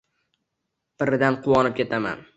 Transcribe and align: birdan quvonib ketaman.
birdan 1.03 1.39
quvonib 1.49 1.81
ketaman. 1.83 2.29